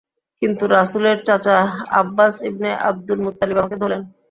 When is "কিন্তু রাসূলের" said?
0.41-1.17